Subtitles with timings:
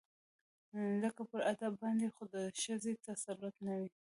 [1.03, 3.83] ځکه پر ادب باندې خو د ښځې تسلط نه و